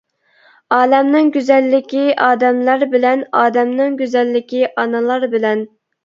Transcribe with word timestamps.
ئالەمنىڭ 0.75 1.27
گۈزەللىكى 1.33 2.05
ئادەملەر 2.27 2.85
بىلەن، 2.93 3.21
ئادەمنىڭ 3.41 3.99
گۈزەللىكى 3.99 4.63
ئانىلار 4.71 5.27
بىلەن. 5.35 5.63